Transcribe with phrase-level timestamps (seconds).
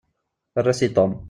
[0.63, 1.11] Err-as i Tom.